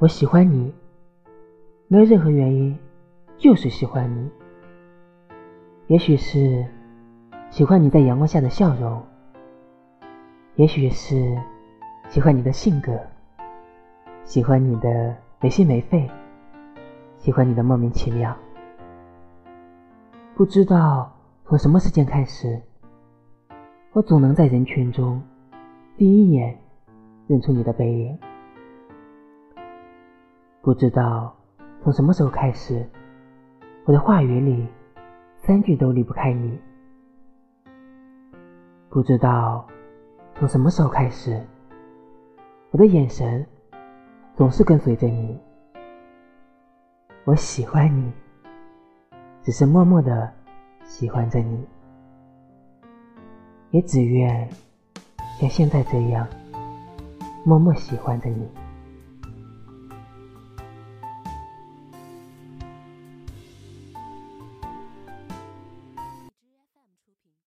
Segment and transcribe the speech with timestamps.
[0.00, 0.72] 我喜欢你，
[1.86, 2.74] 没有任何原因，
[3.36, 4.30] 就是喜欢你。
[5.88, 6.64] 也许是
[7.50, 9.02] 喜欢你在阳光下的笑容，
[10.54, 11.38] 也许是
[12.08, 12.98] 喜欢你的性格，
[14.24, 16.10] 喜欢你的没心没肺，
[17.18, 18.34] 喜欢你的莫名其妙。
[20.34, 21.12] 不知道
[21.44, 22.58] 从什么时间开始，
[23.92, 25.22] 我总能在人群中
[25.98, 26.58] 第一眼
[27.26, 28.18] 认出你的背影。
[30.62, 31.34] 不知道
[31.82, 32.86] 从什么时候开始，
[33.84, 34.66] 我的话语里。
[35.42, 36.60] 三句都离不开你，
[38.90, 39.66] 不知道
[40.34, 41.42] 从什么时候开始，
[42.70, 43.44] 我的眼神
[44.36, 45.40] 总是跟随着你。
[47.24, 48.12] 我喜欢你，
[49.42, 50.30] 只是默默的
[50.84, 51.66] 喜欢着你，
[53.70, 54.46] 也只愿
[55.40, 56.28] 像现在这样
[57.46, 58.46] 默默喜欢着你。